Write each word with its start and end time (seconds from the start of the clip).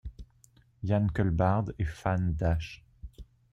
Ian 0.83 1.05
Culbard 1.13 1.65
est 1.77 1.85
fan 1.85 2.33
d'H. 2.33 2.81